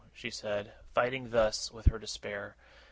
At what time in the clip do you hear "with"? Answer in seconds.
1.71-1.85